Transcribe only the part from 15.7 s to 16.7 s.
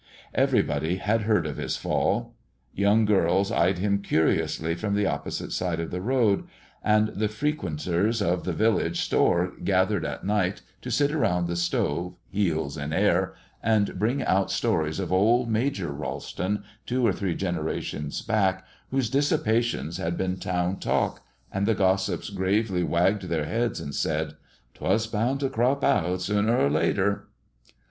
Ralston,